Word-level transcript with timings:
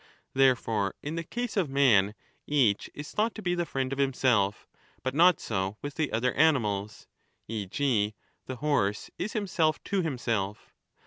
Therefore 0.33 0.95
in 1.03 1.13
the 1.15 1.23
case 1.23 1.55
of 1.55 1.69
man 1.69 2.15
each 2.47 2.89
is 2.95 3.11
thought 3.11 3.25
r.'^.'v*^^^^ 3.25 3.33
to 3.35 3.41
be 3.43 3.53
the 3.53 3.67
friend 3.67 3.93
of 3.93 3.99
himself; 3.99 4.65
but 5.03 5.13
not 5.13 5.39
so 5.39 5.77
with 5.83 5.93
the 5.93 6.11
other 6.11 6.33
animals; 6.33 7.05
e. 7.47 7.67
g. 7.67 8.15
the 8.47 8.55
horse 8.55 9.11
is 9.19 9.33
himself 9.33 9.83
to 9.83 10.01
himself 10.01 10.73